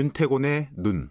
윤태곤의 0.00 0.68
눈. 0.76 1.08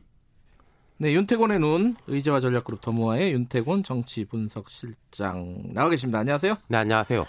네, 0.97 1.11
윤태곤의 1.13 1.59
눈 1.59 1.95
의제와 2.07 2.39
전략그룹 2.39 2.81
더모아의 2.81 3.33
윤태곤 3.33 3.83
정치 3.83 4.25
분석 4.25 4.69
실장 4.69 5.63
나와 5.73 5.89
계십니다. 5.89 6.19
안녕하세요. 6.19 6.55
네, 6.67 6.77
안녕하세요. 6.77 7.25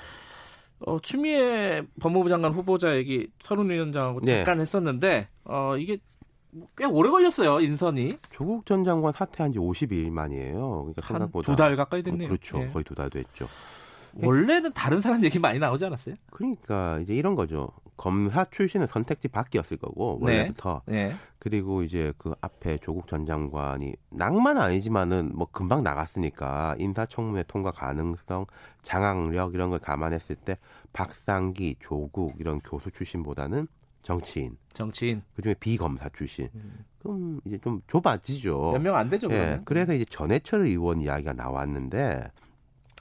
어, 0.81 0.99
추미애 1.01 1.83
법무부 1.99 2.29
장관 2.29 2.53
후보자 2.53 2.95
얘기 2.97 3.31
서른 3.43 3.71
위원장하고 3.71 4.21
네. 4.21 4.37
잠깐 4.45 4.61
했었는데 4.61 5.29
어, 5.45 5.77
이게 5.79 5.97
꽤 6.77 6.85
오래 6.85 7.09
걸렸어요 7.11 7.61
인선이 7.61 8.17
조국 8.33 8.67
전 8.67 8.85
장관 8.85 9.13
사퇴한 9.15 9.53
지 9.53 9.59
52일 9.59 10.11
만이에요. 10.11 10.59
그러니까 10.83 11.03
한 11.03 11.15
생각보다 11.17 11.53
두 11.53 11.57
달 11.57 11.77
가까이 11.77 12.03
됐네요. 12.03 12.27
어, 12.27 12.29
그렇죠. 12.29 12.61
예. 12.63 12.69
거의 12.69 12.85
두 12.85 12.95
달 12.95 13.09
됐죠. 13.09 13.49
원래는 14.23 14.73
다른 14.75 15.01
사람 15.01 15.25
얘기 15.25 15.39
많이 15.39 15.59
나오지 15.59 15.87
않았어요? 15.87 16.15
그러니까 16.31 16.99
이제 17.01 17.15
이런 17.15 17.35
거죠. 17.35 17.71
검사 17.97 18.45
출신은 18.45 18.87
선택지 18.89 19.29
밖이었을 19.29 19.79
거고 19.79 20.19
원래부터 20.21 20.83
네. 20.87 21.15
그리고 21.39 21.83
이제 21.83 22.13
그 22.19 22.35
앞에 22.41 22.79
조국 22.79 23.07
전 23.09 23.25
장관이 23.27 23.95
낭만 24.11 24.59
아니지만은 24.59 25.33
뭐 25.35 25.47
금방 25.51 25.83
나갔으니까 25.83 26.77
인사청문회 26.79 27.45
통과 27.49 27.71
가능성, 27.71 28.47
장악력 28.83 29.55
이런 29.55 29.71
걸 29.71 29.79
감안했을 29.79 30.37
때 30.37 30.59
박상기, 30.93 31.77
조국 31.81 32.35
이런 32.39 32.61
교수 32.61 32.91
출신보다는 32.91 33.67
정치인 34.03 34.57
정치인 34.73 35.23
그중에 35.35 35.55
비검사 35.59 36.09
출신 36.11 36.49
그럼 37.01 37.41
이제 37.45 37.59
좀 37.59 37.81
좁아지죠. 37.89 38.73
몇 38.73 38.79
명 38.83 38.95
안 38.97 39.09
되죠. 39.09 39.27
예, 39.31 39.37
그러면? 39.37 39.63
그래서 39.65 39.95
이제 39.95 40.05
전해철 40.05 40.63
의원 40.67 41.01
이야기가 41.01 41.33
나왔는데 41.33 42.31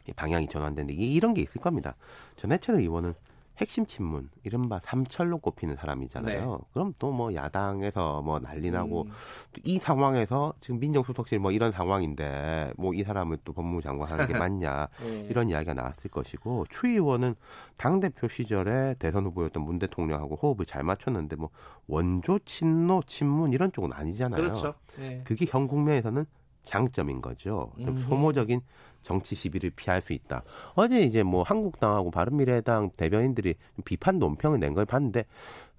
이 0.08 0.14
방향이 0.14 0.48
전환됐는데 0.48 0.94
이- 1.00 1.14
이런 1.14 1.34
게 1.34 1.42
있을 1.42 1.60
겁니다. 1.62 1.96
전해철 2.38 2.76
의원은 2.76 3.14
핵심 3.58 3.86
친문, 3.86 4.30
이른바 4.44 4.80
삼철로 4.84 5.38
꼽히는 5.40 5.76
사람이잖아요. 5.76 6.60
그럼 6.74 6.94
또 7.00 7.12
뭐 7.16 7.34
야당에서 7.34 8.22
뭐 8.22 8.40
난리 8.40 8.70
나고 8.72 9.06
네. 9.06 9.10
음. 9.10 9.16
또이 9.64 9.80
상황에서 9.80 10.54
지금 10.60 10.80
민정수석실 10.80 11.40
뭐 11.40 11.52
이런 11.52 11.72
상황인데 11.72 12.74
뭐 12.78 12.94
이 12.94 13.04
사람을 13.04 13.38
또 13.44 13.54
법무부 13.54 13.82
장관 13.82 14.10
하는 14.12 14.28
게 14.28 14.34
맞냐 14.38 14.88
예. 15.04 15.28
이런 15.30 15.50
이야기가 15.50 15.74
나왔을 15.74 16.10
것이고 16.12 16.66
추 16.70 16.88
의원은 16.88 17.36
당 17.78 18.00
대표 18.00 18.28
시절에 18.28 18.96
대선 19.00 19.26
후보였던 19.26 19.64
문 19.64 19.80
대통령하고 19.80 20.36
호흡을 20.36 20.66
잘 20.66 20.84
맞췄는데 20.84 21.36
뭐 21.38 21.50
원조 21.88 22.40
친노 22.40 23.04
친문 23.08 23.54
이런 23.54 23.72
쪽은 23.72 23.94
아니잖아요. 23.94 24.42
그렇죠. 24.42 24.74
예. 25.00 25.22
그게 25.24 25.46
현 25.48 25.68
국면에서는 25.68 26.26
장점인 26.66 27.22
거죠. 27.22 27.72
좀. 27.84 27.98
소모적인 27.98 28.62
정치 29.04 29.36
시비를 29.36 29.70
피할 29.76 30.02
수 30.02 30.12
있다. 30.14 30.44
어제 30.74 31.02
이제 31.02 31.24
뭐 31.24 31.44
한국당하고 31.44 32.12
바른미래당 32.12 32.90
대변인들이 32.98 33.54
좀 33.76 33.84
비판 33.86 34.20
논평을 34.20 34.60
낸 34.60 34.74
걸 34.74 34.86
봤는데 34.86 35.26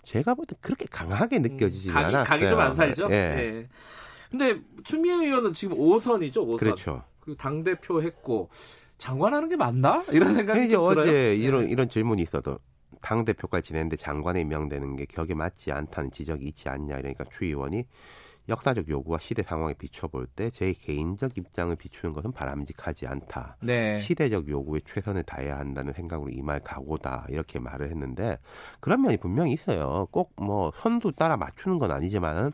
제가 0.05 0.35
볼 0.35 0.47
때 0.47 0.55
그렇게 0.61 0.87
강하게 0.87 1.41
느껴지지 1.41 1.91
각이, 1.91 2.15
않았어요. 2.15 2.25
각이 2.25 2.49
좀 2.49 2.61
안 2.61 2.75
살죠. 2.75 3.09
예. 3.11 3.15
예. 3.15 3.69
근데 4.31 4.61
추미애 4.85 5.15
의원은 5.15 5.53
지금 5.53 5.77
5선이죠. 5.77 6.37
5선. 6.47 6.59
그렇죠. 6.59 7.03
그리고 7.21 7.37
당 7.37 7.63
대표 7.65 8.01
했고 8.01 8.49
장관하는 8.99 9.49
게 9.49 9.57
맞나? 9.57 10.05
이런 10.11 10.33
생각이 10.35 10.61
이제 10.67 10.71
좀 10.77 10.89
들어요. 10.91 11.03
어제 11.09 11.35
이런 11.37 11.65
네. 11.65 11.71
이런 11.71 11.89
질문이 11.89 12.23
있어도 12.23 12.59
당 13.01 13.25
대표까지 13.25 13.69
지냈는데 13.69 13.97
장관에 13.97 14.41
임명되는 14.41 14.97
게 14.97 15.05
격에 15.07 15.35
맞지 15.35 15.73
않다는 15.73 16.11
지적이 16.13 16.47
있지 16.47 16.69
않냐 16.69 16.99
이러니까 16.99 17.25
추 17.31 17.45
의원이 17.45 17.85
역사적 18.49 18.89
요구와 18.89 19.19
시대 19.19 19.43
상황에 19.43 19.75
비춰볼 19.75 20.27
때 20.29 20.51
제 20.51 20.73
개인적 20.73 21.37
입장을 21.37 21.75
비추는 21.77 22.13
것은 22.15 22.33
바람직하지 22.33 23.07
않다. 23.07 23.57
네. 23.61 23.99
시대적 24.01 24.49
요구에 24.49 24.81
최선을 24.87 25.25
다해야 25.25 25.59
한다는 25.59 25.93
생각으로 25.93 26.31
임할 26.31 26.61
각오다 26.61 27.27
이렇게 27.29 27.59
말을 27.59 27.91
했는데 27.91 28.39
그런 28.81 29.03
면이 29.03 29.17
분명히 29.19 29.53
있어요. 29.53 30.07
꼭 30.11 30.33
뭐 30.41 30.71
선두 30.79 31.13
따라 31.13 31.37
맞추는 31.37 31.79
건 31.79 31.91
아니지만은 31.91 32.53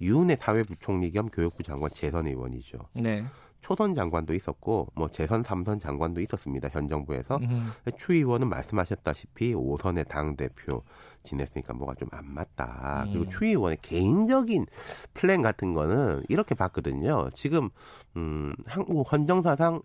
유은혜 0.00 0.36
사회부총리 0.40 1.10
겸 1.12 1.28
교육부 1.28 1.62
장관 1.62 1.90
재선 1.94 2.26
의원이죠. 2.26 2.78
네. 2.94 3.24
초선 3.64 3.94
장관도 3.94 4.34
있었고 4.34 4.88
뭐 4.94 5.08
재선 5.08 5.42
삼선 5.42 5.80
장관도 5.80 6.20
있었습니다. 6.20 6.68
현 6.68 6.86
정부에서 6.86 7.38
음. 7.38 7.70
추 7.96 8.12
의원은 8.12 8.50
말씀하셨다시피 8.50 9.54
5선의 9.54 10.06
당 10.06 10.36
대표 10.36 10.82
지냈으니까 11.22 11.72
뭐가 11.72 11.94
좀 11.94 12.10
안 12.12 12.26
맞다. 12.30 13.06
그리고 13.08 13.24
음. 13.24 13.30
추 13.30 13.46
의원의 13.46 13.78
개인적인 13.80 14.66
플랜 15.14 15.40
같은 15.40 15.72
거는 15.72 16.24
이렇게 16.28 16.54
봤거든요. 16.54 17.30
지금 17.34 17.70
음 18.16 18.54
한국 18.66 19.10
헌정사상 19.10 19.80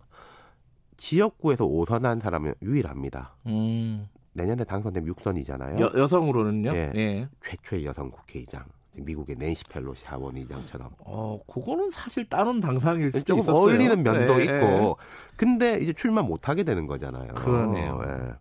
지역구에서 0.98 1.64
5선한 1.66 2.20
사람은 2.20 2.52
유일합니다. 2.60 3.34
음. 3.46 4.06
내년에 4.34 4.64
당선되면 4.64 5.14
6선이잖아요. 5.14 5.80
여, 5.80 5.90
여성으로는요? 5.94 6.72
예. 6.74 6.92
예. 6.94 7.28
최초의 7.40 7.86
여성 7.86 8.10
국회의장. 8.10 8.66
미국의 8.96 9.36
낸시 9.38 9.64
펠로시 9.64 10.04
하원 10.04 10.36
의장처럼 10.36 10.90
어, 10.98 11.38
그거는 11.46 11.90
사실 11.90 12.28
다른 12.28 12.60
당상일 12.60 13.12
수도 13.12 13.24
조금 13.24 13.40
있었어요. 13.40 13.62
어울리는 13.62 14.02
면도 14.02 14.40
예, 14.40 14.44
있고 14.44 14.98
근데 15.36 15.78
이제 15.80 15.92
출마 15.92 16.22
못 16.22 16.48
하게 16.48 16.64
되는 16.64 16.86
거잖아요. 16.86 17.34
그러네요. 17.34 18.00
예. 18.04 18.32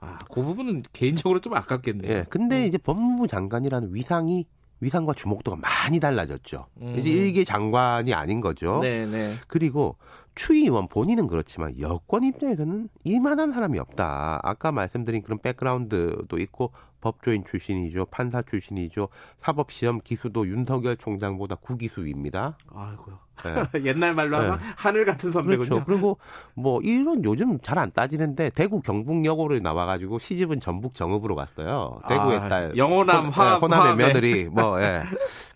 아, 0.00 0.16
그 0.32 0.42
부분은 0.42 0.84
개인적으로 0.92 1.40
좀 1.40 1.54
아깝겠네요. 1.54 2.10
예. 2.10 2.24
근데 2.30 2.66
이제 2.66 2.78
법무부 2.78 3.26
장관이라는 3.26 3.94
위상이 3.94 4.46
위상과 4.80 5.14
주목도가 5.14 5.56
많이 5.56 5.98
달라졌죠. 5.98 6.66
음. 6.80 6.96
이제 6.98 7.10
일개 7.10 7.44
장관이 7.44 8.14
아닌 8.14 8.40
거죠. 8.40 8.78
네, 8.80 9.06
네. 9.06 9.34
그리고 9.48 9.96
추 10.36 10.54
의원 10.54 10.86
본인은 10.86 11.26
그렇지만 11.26 11.78
여권 11.80 12.22
입장에서는 12.22 12.88
이만한 13.02 13.50
사람이 13.50 13.76
없다. 13.80 14.38
아까 14.44 14.70
말씀드린 14.70 15.22
그런 15.22 15.40
백그라운드도 15.40 16.38
있고 16.38 16.70
법조인 17.00 17.44
출신이죠. 17.44 18.06
판사 18.06 18.42
출신이죠. 18.42 19.08
사법시험 19.40 20.00
기수도 20.02 20.46
윤석열 20.48 20.96
총장보다 20.96 21.56
구기수입니다. 21.56 22.58
아이고요. 22.74 23.18
예. 23.46 23.84
옛날 23.86 24.14
말로 24.14 24.36
하면 24.36 24.58
하늘 24.76 25.04
같은 25.04 25.30
선배군요. 25.30 25.68
그렇죠. 25.68 25.84
그리고 25.84 26.18
뭐 26.54 26.80
이런 26.82 27.22
요즘 27.22 27.60
잘 27.60 27.78
안 27.78 27.92
따지는데 27.92 28.50
대구 28.50 28.80
경북여고를 28.82 29.62
나와가지고 29.62 30.18
시집은 30.18 30.58
전북 30.58 30.94
정읍으로 30.96 31.36
갔어요. 31.36 32.00
대구의 32.08 32.38
아, 32.38 32.48
딸 32.48 32.76
영호남 32.76 33.26
호- 33.26 33.30
화합, 33.30 33.62
예, 33.62 33.66
호남의. 33.66 33.96
며느리 33.96 34.48
뭐 34.48 34.78
예. 34.82 35.04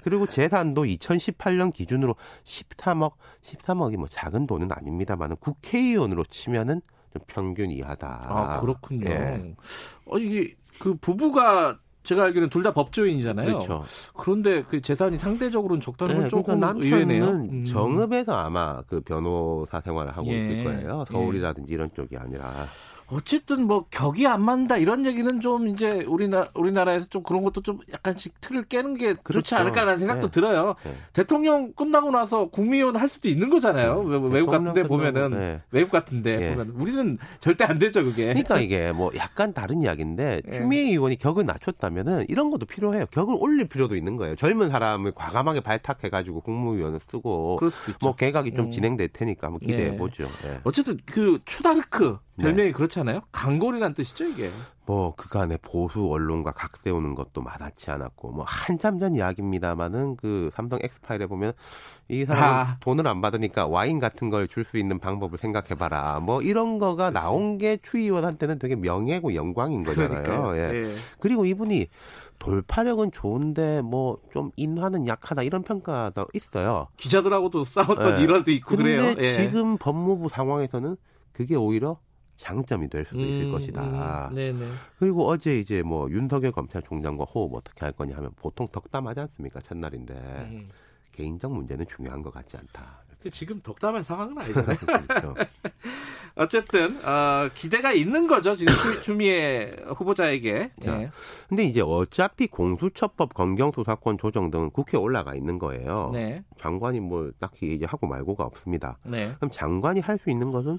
그리고 0.04 0.26
재산도 0.26 0.84
2018년 0.84 1.72
기준으로 1.72 2.14
13억 2.44 3.14
13억이 3.42 3.96
뭐 3.96 4.06
작은 4.06 4.46
돈은 4.46 4.70
아닙니다만은 4.70 5.36
국회의원으로 5.40 6.22
치면은 6.24 6.80
좀 6.80 6.91
평균 7.26 7.70
이하다. 7.70 8.26
아, 8.28 8.60
그렇군요. 8.60 9.10
예. 9.10 9.54
어, 10.06 10.18
이게 10.18 10.54
그 10.78 10.94
부부가 10.96 11.78
제가 12.02 12.24
알기로는 12.24 12.50
둘 12.50 12.62
다 12.62 12.72
법조인이잖아요. 12.72 13.46
그렇죠. 13.46 13.82
그런데 14.16 14.62
그 14.68 14.80
재산이 14.80 15.18
상대적으로는 15.18 15.80
적다는 15.80 16.14
건 16.14 16.22
네, 16.24 16.28
조금 16.28 16.60
그러니까 16.60 16.84
의외네요. 16.84 17.24
음. 17.28 17.64
정읍에서 17.64 18.32
아마 18.34 18.80
그 18.88 19.00
변호사 19.00 19.80
생활을 19.80 20.16
하고 20.16 20.28
예. 20.28 20.38
있을 20.38 20.64
거예요. 20.64 21.04
서울이라든지 21.10 21.72
이런 21.72 21.90
쪽이 21.94 22.16
아니라. 22.16 22.50
어쨌든 23.08 23.66
뭐 23.66 23.84
격이 23.90 24.26
안 24.26 24.40
맞는다 24.42 24.78
이런 24.78 25.04
얘기는 25.04 25.38
좀 25.40 25.68
이제 25.68 26.02
우리나 26.04 26.48
우리나라에서 26.54 27.06
좀 27.10 27.22
그런 27.22 27.42
것도 27.42 27.60
좀 27.60 27.78
약간씩 27.92 28.40
틀을 28.40 28.62
깨는 28.64 28.94
게 28.94 29.08
좋지 29.08 29.22
그렇죠. 29.22 29.56
않을까라는 29.56 29.98
생각도 29.98 30.28
네. 30.28 30.30
들어요. 30.30 30.76
네. 30.82 30.94
대통령 31.12 31.72
끝나고 31.74 32.10
나서 32.10 32.46
국민의원 32.48 32.96
할 32.96 33.08
수도 33.08 33.28
있는 33.28 33.50
거잖아요. 33.50 33.98
외- 34.00 34.28
외국 34.30 34.50
같은데 34.52 34.82
보면은 34.84 35.30
네. 35.30 35.60
외국 35.72 35.90
같은데 35.90 36.40
예. 36.40 36.54
보면 36.54 36.72
우리는 36.74 37.18
절대 37.40 37.64
안 37.64 37.78
되죠 37.78 38.02
그게. 38.02 38.28
그러니까 38.28 38.60
이게 38.60 38.92
뭐 38.92 39.10
약간 39.16 39.52
다른 39.52 39.82
이야기인데 39.82 40.40
예. 40.48 40.52
추미애 40.52 40.88
의원이 40.92 41.16
격을 41.16 41.44
낮췄다면 41.44 41.91
은 41.96 42.24
이런 42.28 42.50
것도 42.50 42.66
필요해요. 42.66 43.06
격을 43.10 43.36
올릴 43.38 43.68
필요도 43.68 43.94
있는 43.96 44.16
거예요. 44.16 44.36
젊은 44.36 44.68
사람을 44.68 45.12
과감하게 45.12 45.60
발탁해가지고 45.60 46.40
국무위원을 46.40 47.00
쓰고. 47.00 47.58
뭐 48.00 48.14
개각이 48.16 48.54
좀 48.54 48.66
음. 48.66 48.70
진행될 48.72 49.08
테니까 49.08 49.48
한번 49.48 49.60
기대해 49.60 49.92
예. 49.92 49.96
보죠. 49.96 50.24
예. 50.46 50.60
어쨌든 50.64 50.98
그 51.06 51.38
추다르크 51.44 52.18
네. 52.36 52.44
별명이 52.44 52.72
그렇잖아요. 52.72 53.20
강골이란 53.32 53.94
뜻이죠 53.94 54.24
이게. 54.24 54.50
뭐 54.84 55.14
그간의 55.14 55.58
보수 55.62 56.10
언론과 56.10 56.52
각 56.52 56.76
세우는 56.82 57.14
것도 57.14 57.40
마다치 57.40 57.90
않았고 57.92 58.32
뭐 58.32 58.44
한참 58.48 58.98
전 58.98 59.14
이야기입니다만은 59.14 60.16
그 60.16 60.50
삼성 60.54 60.80
엑스파일에 60.82 61.26
보면 61.26 61.52
이 62.08 62.24
사람 62.24 62.42
은 62.42 62.48
아. 62.50 62.76
돈을 62.80 63.06
안 63.06 63.20
받으니까 63.20 63.68
와인 63.68 64.00
같은 64.00 64.28
걸 64.28 64.48
줄 64.48 64.64
수 64.64 64.76
있는 64.78 64.98
방법을 64.98 65.38
생각해봐라. 65.38 66.20
뭐 66.20 66.42
이런 66.42 66.78
거가 66.78 67.10
나온 67.10 67.58
게 67.58 67.78
추 67.82 67.98
의원한테는 67.98 68.58
되게 68.58 68.74
명예고 68.74 69.34
영광인 69.34 69.84
거잖아요. 69.84 70.56
예. 70.56 70.60
예. 70.86 70.94
그리고 71.20 71.44
이분이 71.46 71.81
돌파력은 72.38 73.12
좋은데 73.12 73.82
뭐 73.82 74.18
좀 74.32 74.50
인화는 74.56 75.06
약하다 75.06 75.42
이런 75.42 75.62
평가도 75.62 76.28
있어요. 76.34 76.88
기자들하고도 76.96 77.64
싸웠던 77.64 78.18
예. 78.18 78.22
일화도 78.22 78.50
있고 78.52 78.76
그래요. 78.76 79.14
예. 79.20 79.36
지금 79.36 79.76
법무부 79.76 80.28
상황에서는 80.28 80.96
그게 81.32 81.54
오히려 81.54 81.98
장점이 82.38 82.88
될 82.88 83.04
수도 83.04 83.20
있을 83.24 83.44
음, 83.44 83.52
것이다. 83.52 84.28
음, 84.30 84.34
네네. 84.34 84.66
그리고 84.98 85.26
어제 85.28 85.58
이제 85.58 85.82
뭐 85.82 86.10
윤석열 86.10 86.50
검찰총장과 86.50 87.24
호흡 87.24 87.54
어떻게 87.54 87.84
할 87.84 87.92
거냐 87.92 88.16
하면 88.16 88.30
보통 88.36 88.66
덕담하지 88.72 89.20
않습니까? 89.20 89.60
첫날인데 89.60 90.14
음. 90.14 90.66
개인적 91.12 91.52
문제는 91.52 91.86
중요한 91.94 92.22
것 92.22 92.32
같지 92.32 92.56
않다. 92.56 93.02
지금 93.30 93.60
덕담할 93.62 94.04
상황은 94.04 94.38
아니잖아요. 94.38 94.76
그렇죠. 95.06 95.34
어쨌든 96.34 96.98
어, 97.04 97.50
기대가 97.54 97.92
있는 97.92 98.26
거죠 98.26 98.54
지금 98.54 98.74
주, 99.02 99.14
미애 99.14 99.70
후보자에게. 99.96 100.70
자, 100.82 101.02
예. 101.02 101.10
근데 101.48 101.64
이제 101.64 101.82
어차피 101.82 102.46
공수처법 102.46 103.34
검경수사권 103.34 104.16
조정 104.16 104.50
등은 104.50 104.70
국회 104.70 104.96
에 104.96 105.00
올라가 105.00 105.34
있는 105.34 105.58
거예요. 105.58 106.10
네. 106.14 106.42
장관이 106.58 107.00
뭐 107.00 107.30
딱히 107.38 107.74
이제 107.74 107.84
하고 107.86 108.06
말고가 108.06 108.44
없습니다. 108.44 108.98
네. 109.04 109.34
그럼 109.36 109.50
장관이 109.50 110.00
할 110.00 110.22
수 110.22 110.30
있는 110.30 110.52
것은 110.52 110.78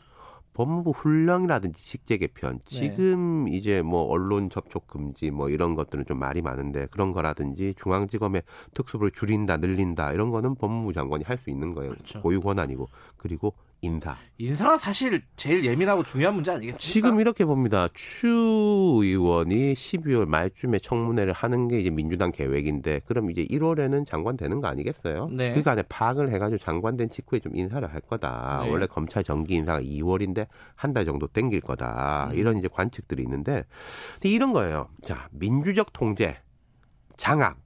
법무부 0.53 0.91
훈령이라든지 0.91 1.83
직제 1.83 2.17
개편 2.17 2.59
네. 2.59 2.63
지금 2.65 3.45
네. 3.45 3.51
이제 3.51 3.81
뭐 3.81 4.03
언론 4.03 4.49
접촉 4.49 4.87
금지 4.87 5.31
뭐 5.31 5.49
이런 5.49 5.75
것들은 5.75 6.05
좀 6.05 6.19
말이 6.19 6.41
많은데 6.41 6.87
그런 6.91 7.11
거라든지 7.11 7.73
중앙지검의 7.77 8.43
특수부를 8.73 9.11
줄인다 9.11 9.57
늘린다 9.57 10.11
이런 10.13 10.29
거는 10.29 10.55
법무부 10.55 10.93
장관이 10.93 11.23
할 11.25 11.37
수 11.37 11.49
있는 11.49 11.73
거예요 11.73 11.91
그렇죠. 11.91 12.21
고유 12.21 12.39
권한이고 12.41 12.87
그리고 13.17 13.53
인사. 13.83 14.15
인사가 14.37 14.77
사실 14.77 15.21
제일 15.35 15.63
예민하고 15.65 16.03
중요한 16.03 16.35
문제 16.35 16.51
아니겠습니까? 16.51 16.79
지금 16.93 17.19
이렇게 17.19 17.43
봅니다. 17.43 17.89
추 17.93 18.27
의원이 19.03 19.73
12월 19.73 20.25
말쯤에 20.25 20.79
청문회를 20.79 21.33
하는 21.33 21.67
게 21.67 21.81
이제 21.81 21.89
민주당 21.89 22.31
계획인데 22.31 23.01
그럼 23.05 23.29
이제 23.29 23.45
1월에는 23.45 24.07
장관 24.07 24.37
되는 24.37 24.61
거 24.61 24.67
아니겠어요? 24.67 25.27
네. 25.31 25.49
그러니까 25.49 25.71
안에 25.71 25.83
파악을 25.83 26.31
해가지고 26.31 26.59
장관 26.59 26.95
된 26.95 27.09
직후에 27.09 27.39
좀 27.39 27.55
인사를 27.55 27.85
할 27.93 27.99
거다. 28.01 28.61
네. 28.63 28.71
원래 28.71 28.87
검찰 28.87 29.21
정기 29.23 29.55
인사가 29.55 29.81
2월인데 29.81 30.47
한 30.75 30.93
달 30.93 31.05
정도 31.05 31.27
땡길 31.27 31.59
거다. 31.61 32.29
음. 32.31 32.37
이런 32.37 32.57
이제 32.57 32.67
관측들이 32.71 33.21
있는데 33.23 33.63
이런 34.23 34.53
거예요. 34.53 34.87
자, 35.03 35.27
민주적 35.31 35.91
통제, 35.91 36.37
장악, 37.17 37.57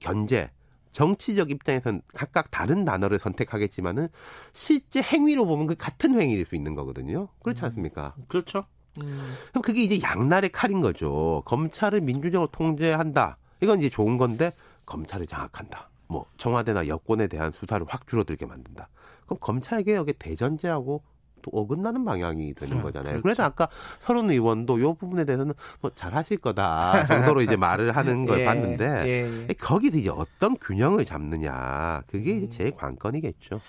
견제 0.00 0.50
정치적 0.92 1.50
입장에선 1.50 2.02
각각 2.14 2.50
다른 2.50 2.84
단어를 2.84 3.18
선택하겠지만은 3.18 4.08
실제 4.52 5.00
행위로 5.02 5.46
보면 5.46 5.66
그 5.66 5.74
같은 5.74 6.20
행위일 6.20 6.46
수 6.46 6.54
있는 6.54 6.74
거거든요. 6.74 7.28
그렇지 7.42 7.62
음. 7.62 7.64
않습니까? 7.66 8.14
음, 8.16 8.24
그렇죠. 8.28 8.66
음. 9.02 9.34
그럼 9.50 9.62
그게 9.62 9.82
이제 9.82 10.00
양날의 10.00 10.50
칼인 10.50 10.80
거죠. 10.80 11.42
검찰을 11.46 12.00
민주적으로 12.00 12.50
통제한다. 12.50 13.38
이건 13.60 13.78
이제 13.78 13.88
좋은 13.88 14.18
건데 14.18 14.52
검찰을 14.86 15.26
장악한다. 15.26 15.90
뭐 16.08 16.26
청와대나 16.38 16.88
여권에 16.88 17.26
대한 17.26 17.52
수사를 17.52 17.84
확 17.88 18.06
줄어들게 18.06 18.46
만든다. 18.46 18.88
그럼 19.26 19.38
검찰 19.40 19.82
개혁의 19.82 20.14
대전제하고 20.18 21.02
또 21.42 21.50
어긋나는 21.52 22.04
방향이 22.04 22.54
되는 22.54 22.78
음, 22.78 22.82
거잖아요. 22.82 23.12
그렇죠. 23.12 23.22
그래서 23.22 23.42
아까 23.44 23.68
서른 23.98 24.30
의원도 24.30 24.78
이 24.78 24.82
부분에 24.98 25.24
대해서는 25.24 25.54
뭐 25.80 25.90
잘하실 25.94 26.38
거다 26.38 27.04
정도로 27.06 27.42
이제 27.42 27.56
말을 27.56 27.96
하는 27.96 28.26
걸 28.26 28.40
예, 28.40 28.44
봤는데 28.44 28.86
예, 29.06 29.46
예. 29.48 29.52
거기서 29.54 29.96
이제 29.96 30.10
어떤 30.10 30.56
균형을 30.56 31.04
잡느냐 31.04 32.02
그게 32.06 32.36
이제 32.36 32.46
음. 32.46 32.50
제일 32.50 32.70
관건이겠죠. 32.72 33.60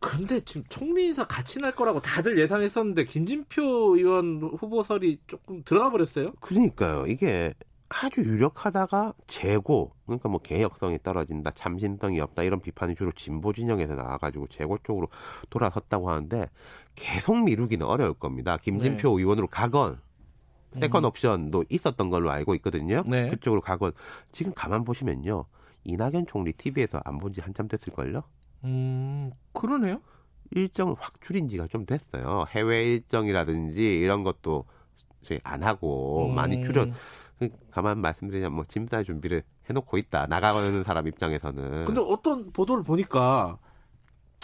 근데 0.00 0.38
지금 0.40 0.64
총리인사 0.68 1.26
같이 1.26 1.58
날 1.60 1.72
거라고 1.74 2.00
다들 2.00 2.36
예상했었는데 2.38 3.04
김진표 3.04 3.96
의원 3.96 4.42
후보설이 4.42 5.18
조금 5.26 5.62
들어가 5.64 5.90
버렸어요. 5.90 6.32
그러니까요. 6.40 7.06
이게 7.06 7.54
아주 8.02 8.22
유력하다가 8.22 9.14
재고 9.26 9.92
그러니까 10.06 10.28
뭐 10.28 10.40
개혁성이 10.40 10.98
떨어진다 11.02 11.52
참신성이 11.52 12.20
없다 12.20 12.42
이런 12.42 12.60
비판이 12.60 12.94
주로 12.94 13.12
진보 13.12 13.52
진영에서 13.52 13.94
나와가지고 13.94 14.48
재고 14.48 14.78
쪽으로 14.82 15.08
돌아섰다고 15.50 16.10
하는데 16.10 16.48
계속 16.94 17.42
미루기는 17.44 17.86
어려울 17.86 18.14
겁니다. 18.14 18.56
김진표 18.56 19.08
네. 19.16 19.22
의원으로 19.22 19.46
가건 19.46 20.00
second 20.78 21.04
음. 21.04 21.08
옵션도 21.08 21.64
있었던 21.68 22.10
걸로 22.10 22.30
알고 22.30 22.54
있거든요. 22.56 23.04
네. 23.06 23.30
그쪽으로 23.30 23.60
가건. 23.60 23.92
지금 24.32 24.52
가만 24.54 24.82
보시면요. 24.84 25.44
이낙연 25.84 26.26
총리 26.26 26.52
TV에서 26.52 27.00
안 27.04 27.18
본 27.18 27.32
지 27.32 27.40
한참 27.40 27.68
됐을걸요? 27.68 28.22
음 28.64 29.30
그러네요. 29.52 30.00
일정을 30.50 30.96
확 30.98 31.20
줄인 31.20 31.48
지가 31.48 31.68
좀 31.68 31.86
됐어요. 31.86 32.46
해외 32.50 32.84
일정이라든지 32.84 33.98
이런 34.00 34.24
것도 34.24 34.64
안 35.42 35.62
하고 35.62 36.28
음. 36.28 36.34
많이 36.34 36.62
줄여 36.62 36.86
그 37.38 37.48
가만 37.70 37.98
말씀드리자면 37.98 38.54
뭐 38.54 38.72
짐 38.72 38.85
쌀 38.85 39.02
준비를 39.02 39.42
해놓고 39.68 39.98
있다 39.98 40.26
나가는 40.26 40.82
사람 40.84 41.06
입장에서는. 41.06 41.86
근데 41.86 42.00
어떤 42.00 42.52
보도를 42.52 42.84
보니까 42.84 43.58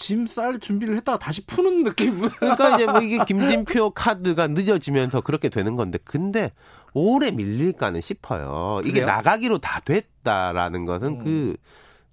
짐쌀 0.00 0.58
준비를 0.60 0.96
했다가 0.96 1.18
다시 1.18 1.44
푸는 1.44 1.84
느낌. 1.84 2.20
그러니까 2.38 2.74
이제 2.74 2.86
뭐 2.86 3.00
이게 3.00 3.18
김진표 3.24 3.90
카드가 3.90 4.48
늦어지면서 4.48 5.20
그렇게 5.20 5.50
되는 5.50 5.76
건데, 5.76 5.98
근데 6.04 6.52
오래 6.94 7.30
밀릴까는 7.30 8.00
싶어요. 8.00 8.80
이게 8.82 9.00
그래요? 9.00 9.06
나가기로 9.06 9.58
다 9.58 9.80
됐다라는 9.80 10.86
것은 10.86 11.08
음. 11.08 11.18
그 11.18 11.56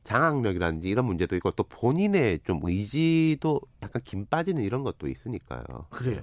장악력이라든지 0.08 0.88
이런 0.88 1.06
문제도 1.06 1.36
있고 1.36 1.52
또 1.52 1.64
본인의 1.64 2.40
좀 2.46 2.60
의지도 2.64 3.60
약간 3.84 4.02
김 4.06 4.26
빠지는 4.26 4.64
이런 4.64 4.84
것도 4.84 5.08
있으니까요. 5.08 5.64
그래요. 5.90 6.22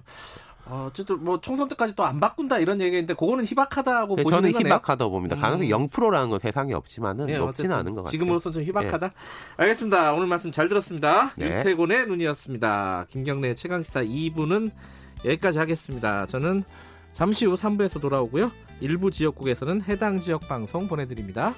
어, 0.66 0.86
어쨌든 0.88 1.22
뭐 1.22 1.38
총선 1.42 1.68
때까지 1.68 1.94
또 1.94 2.04
안 2.04 2.18
바꾼다 2.20 2.58
이런 2.58 2.80
얘기인데 2.80 3.12
그거는 3.12 3.44
희박하다고 3.44 4.16
네, 4.16 4.22
보시는 4.22 4.38
저는 4.42 4.52
거네요? 4.52 4.66
희박하다고 4.66 5.10
봅니다. 5.10 5.36
가능성이 5.36 5.70
음. 5.74 5.88
0%라는 5.88 6.30
건 6.30 6.38
세상에 6.38 6.72
없지만은 6.72 7.26
네, 7.26 7.36
높지는 7.36 7.72
않은 7.72 7.94
것 7.94 8.02
같아요. 8.02 8.10
지금으로선 8.12 8.54
좀 8.54 8.62
희박하다. 8.62 9.08
네. 9.08 9.14
알겠습니다. 9.58 10.14
오늘 10.14 10.26
말씀 10.26 10.50
잘 10.50 10.68
들었습니다. 10.70 11.32
네. 11.36 11.58
윤태곤의 11.58 12.06
눈이었습니다. 12.06 13.06
김경래 13.10 13.54
최강시사 13.54 14.00
2부는 14.04 14.70
여기까지 15.26 15.58
하겠습니다. 15.58 16.24
저는 16.26 16.64
잠시 17.12 17.44
후 17.44 17.54
3부에서 17.54 18.00
돌아오고요. 18.00 18.50
일부 18.80 19.10
지역국에서는 19.10 19.82
해당 19.82 20.18
지역 20.18 20.48
방송 20.48 20.88
보내드립니다. 20.88 21.54